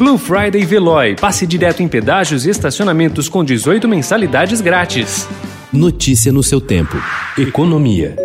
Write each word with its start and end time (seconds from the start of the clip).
Blue 0.00 0.16
Friday 0.16 0.64
Veloy. 0.64 1.14
Passe 1.14 1.46
direto 1.46 1.82
em 1.82 1.86
pedágios 1.86 2.46
e 2.46 2.48
estacionamentos 2.48 3.28
com 3.28 3.44
18 3.44 3.86
mensalidades 3.86 4.62
grátis. 4.62 5.28
Notícia 5.70 6.32
no 6.32 6.42
seu 6.42 6.58
tempo. 6.58 6.96
Economia. 7.36 8.16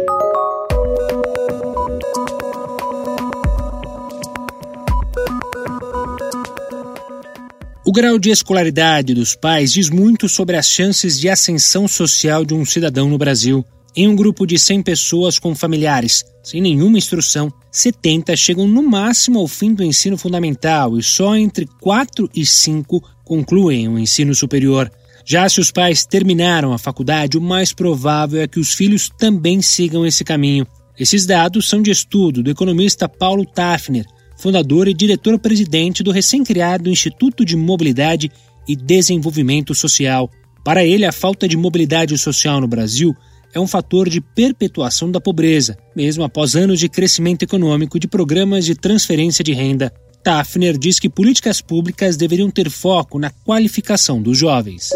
O 7.85 7.91
grau 7.91 8.17
de 8.17 8.29
escolaridade 8.29 9.13
dos 9.13 9.35
pais 9.35 9.73
diz 9.73 9.89
muito 9.89 10.29
sobre 10.29 10.55
as 10.55 10.69
chances 10.69 11.19
de 11.19 11.27
ascensão 11.27 11.89
social 11.89 12.45
de 12.45 12.53
um 12.53 12.63
cidadão 12.63 13.09
no 13.09 13.17
Brasil. 13.17 13.65
Em 13.97 14.09
um 14.09 14.15
grupo 14.15 14.45
de 14.45 14.59
100 14.59 14.83
pessoas 14.83 15.39
com 15.39 15.55
familiares, 15.55 16.25
sem 16.43 16.59
nenhuma 16.59 16.97
instrução, 16.97 17.49
70 17.71 18.35
chegam 18.35 18.67
no 18.67 18.83
máximo 18.83 19.39
ao 19.39 19.47
fim 19.47 19.73
do 19.73 19.85
ensino 19.85 20.17
fundamental 20.17 20.97
e 20.99 21.03
só 21.03 21.33
entre 21.37 21.65
4 21.79 22.29
e 22.35 22.45
5 22.45 23.01
concluem 23.23 23.87
o 23.87 23.97
ensino 23.97 24.35
superior. 24.35 24.91
Já 25.25 25.47
se 25.47 25.61
os 25.61 25.71
pais 25.71 26.05
terminaram 26.05 26.73
a 26.73 26.77
faculdade, 26.77 27.37
o 27.37 27.41
mais 27.41 27.71
provável 27.71 28.41
é 28.41 28.47
que 28.49 28.59
os 28.59 28.73
filhos 28.73 29.09
também 29.17 29.61
sigam 29.61 30.05
esse 30.05 30.25
caminho. 30.25 30.67
Esses 30.99 31.25
dados 31.25 31.69
são 31.69 31.81
de 31.81 31.89
estudo 31.89 32.43
do 32.43 32.51
economista 32.51 33.07
Paulo 33.07 33.45
Tafner, 33.45 34.05
fundador 34.37 34.89
e 34.89 34.93
diretor-presidente 34.93 36.03
do 36.03 36.11
recém-criado 36.11 36.89
Instituto 36.89 37.45
de 37.45 37.55
Mobilidade 37.55 38.29
e 38.67 38.75
Desenvolvimento 38.75 39.73
Social. 39.73 40.29
Para 40.65 40.83
ele, 40.83 41.05
a 41.05 41.13
falta 41.13 41.47
de 41.47 41.55
mobilidade 41.55 42.17
social 42.17 42.59
no 42.59 42.67
Brasil 42.67 43.15
é 43.55 43.59
um 43.59 43.65
fator 43.65 44.09
de 44.09 44.19
perpetuação 44.19 45.09
da 45.09 45.21
pobreza, 45.21 45.77
mesmo 45.95 46.25
após 46.25 46.55
anos 46.55 46.77
de 46.77 46.89
crescimento 46.89 47.43
econômico 47.43 47.97
de 47.97 48.07
programas 48.07 48.65
de 48.65 48.75
transferência 48.75 49.43
de 49.43 49.53
renda. 49.53 49.93
Tafner 50.21 50.77
diz 50.77 50.99
que 50.99 51.09
políticas 51.09 51.61
públicas 51.61 52.17
deveriam 52.17 52.51
ter 52.51 52.69
foco 52.69 53.17
na 53.17 53.29
qualificação 53.29 54.21
dos 54.21 54.37
jovens. 54.37 54.89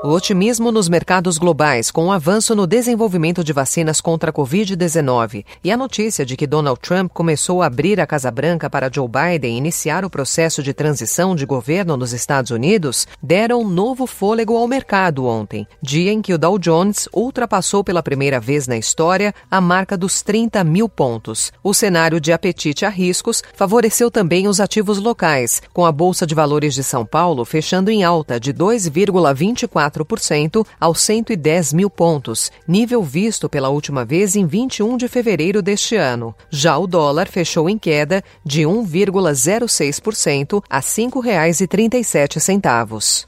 O 0.00 0.10
otimismo 0.10 0.70
nos 0.70 0.88
mercados 0.88 1.38
globais 1.38 1.90
com 1.90 2.06
o 2.06 2.12
avanço 2.12 2.54
no 2.54 2.68
desenvolvimento 2.68 3.42
de 3.42 3.52
vacinas 3.52 4.00
contra 4.00 4.30
a 4.30 4.32
Covid-19 4.32 5.44
e 5.64 5.72
a 5.72 5.76
notícia 5.76 6.24
de 6.24 6.36
que 6.36 6.46
Donald 6.46 6.78
Trump 6.80 7.10
começou 7.12 7.62
a 7.62 7.66
abrir 7.66 8.00
a 8.00 8.06
Casa 8.06 8.30
Branca 8.30 8.70
para 8.70 8.88
Joe 8.94 9.08
Biden 9.08 9.58
iniciar 9.58 10.04
o 10.04 10.10
processo 10.10 10.62
de 10.62 10.72
transição 10.72 11.34
de 11.34 11.44
governo 11.44 11.96
nos 11.96 12.12
Estados 12.12 12.52
Unidos 12.52 13.08
deram 13.20 13.62
um 13.62 13.68
novo 13.68 14.06
fôlego 14.06 14.56
ao 14.56 14.68
mercado 14.68 15.26
ontem, 15.26 15.66
dia 15.82 16.12
em 16.12 16.22
que 16.22 16.32
o 16.32 16.38
Dow 16.38 16.60
Jones 16.60 17.08
ultrapassou 17.12 17.82
pela 17.82 18.02
primeira 18.02 18.38
vez 18.38 18.68
na 18.68 18.76
história 18.76 19.34
a 19.50 19.60
marca 19.60 19.96
dos 19.96 20.22
30 20.22 20.62
mil 20.62 20.88
pontos. 20.88 21.50
O 21.60 21.74
cenário 21.74 22.20
de 22.20 22.32
apetite 22.32 22.86
a 22.86 22.88
riscos 22.88 23.42
favoreceu 23.52 24.12
também 24.12 24.46
os 24.46 24.60
ativos 24.60 24.98
locais, 24.98 25.60
com 25.72 25.84
a 25.84 25.90
Bolsa 25.90 26.24
de 26.24 26.36
Valores 26.36 26.72
de 26.72 26.84
São 26.84 27.04
Paulo 27.04 27.44
fechando 27.44 27.90
em 27.90 28.04
alta 28.04 28.38
de 28.38 28.54
2,24 28.54 29.87
4% 29.90 30.64
aos 30.80 31.00
110 31.00 31.72
mil 31.72 31.90
pontos, 31.90 32.52
nível 32.66 33.02
visto 33.02 33.48
pela 33.48 33.68
última 33.68 34.04
vez 34.04 34.36
em 34.36 34.46
21 34.46 34.96
de 34.96 35.08
fevereiro 35.08 35.60
deste 35.62 35.96
ano. 35.96 36.32
Já 36.50 36.78
o 36.78 36.86
dólar 36.86 37.26
fechou 37.28 37.68
em 37.68 37.76
queda 37.78 38.22
de 38.44 38.62
1,06% 38.62 40.62
a 40.68 40.76
R$ 40.76 40.82
5,37. 40.82 43.26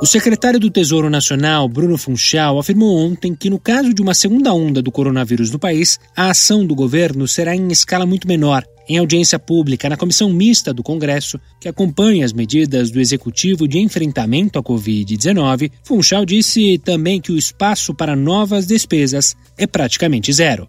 O 0.00 0.06
secretário 0.06 0.60
do 0.60 0.70
Tesouro 0.70 1.08
Nacional, 1.08 1.68
Bruno 1.68 1.96
Funchal, 1.96 2.58
afirmou 2.58 2.98
ontem 2.98 3.34
que, 3.34 3.48
no 3.48 3.58
caso 3.58 3.94
de 3.94 4.02
uma 4.02 4.12
segunda 4.12 4.52
onda 4.52 4.82
do 4.82 4.92
coronavírus 4.92 5.50
no 5.50 5.58
país, 5.58 5.98
a 6.16 6.30
ação 6.30 6.66
do 6.66 6.74
governo 6.74 7.26
será 7.26 7.56
em 7.56 7.68
escala 7.68 8.04
muito 8.04 8.28
menor 8.28 8.62
em 8.88 8.98
audiência 8.98 9.38
pública 9.38 9.88
na 9.88 9.96
comissão 9.96 10.30
mista 10.30 10.72
do 10.72 10.82
Congresso, 10.82 11.40
que 11.60 11.68
acompanha 11.68 12.24
as 12.24 12.32
medidas 12.32 12.90
do 12.90 13.00
Executivo 13.00 13.66
de 13.66 13.78
enfrentamento 13.78 14.58
à 14.58 14.62
Covid-19, 14.62 15.70
Funchal 15.82 16.24
disse 16.24 16.78
também 16.78 17.20
que 17.20 17.32
o 17.32 17.38
espaço 17.38 17.94
para 17.94 18.16
novas 18.16 18.66
despesas 18.66 19.34
é 19.56 19.66
praticamente 19.66 20.32
zero. 20.32 20.68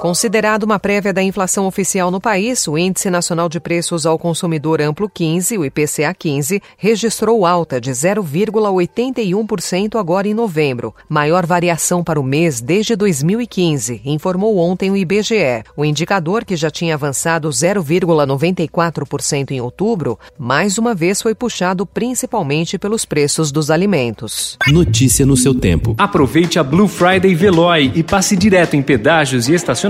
Considerado 0.00 0.62
uma 0.62 0.78
prévia 0.78 1.12
da 1.12 1.22
inflação 1.22 1.66
oficial 1.66 2.10
no 2.10 2.18
país, 2.18 2.66
o 2.66 2.78
Índice 2.78 3.10
Nacional 3.10 3.50
de 3.50 3.60
Preços 3.60 4.06
ao 4.06 4.18
Consumidor 4.18 4.80
Amplo 4.80 5.10
15, 5.10 5.58
o 5.58 5.64
IPCA 5.66 6.14
15, 6.18 6.62
registrou 6.78 7.44
alta 7.44 7.78
de 7.78 7.90
0,81% 7.90 10.00
agora 10.00 10.26
em 10.26 10.32
novembro, 10.32 10.94
maior 11.06 11.44
variação 11.44 12.02
para 12.02 12.18
o 12.18 12.24
mês 12.24 12.62
desde 12.62 12.96
2015, 12.96 14.00
informou 14.06 14.56
ontem 14.56 14.90
o 14.90 14.96
IBGE. 14.96 15.64
O 15.76 15.84
indicador, 15.84 16.46
que 16.46 16.56
já 16.56 16.70
tinha 16.70 16.94
avançado 16.94 17.50
0,94% 17.50 19.50
em 19.50 19.60
outubro, 19.60 20.18
mais 20.38 20.78
uma 20.78 20.94
vez 20.94 21.20
foi 21.20 21.34
puxado 21.34 21.84
principalmente 21.84 22.78
pelos 22.78 23.04
preços 23.04 23.52
dos 23.52 23.70
alimentos. 23.70 24.56
Notícia 24.66 25.26
no 25.26 25.36
seu 25.36 25.54
tempo. 25.54 25.94
Aproveite 25.98 26.58
a 26.58 26.64
Blue 26.64 26.88
Friday 26.88 27.34
Veloy 27.34 27.92
e 27.94 28.02
passe 28.02 28.34
direto 28.34 28.76
em 28.76 28.82
pedágios 28.82 29.46
e 29.46 29.52
estacionamentos 29.52 29.89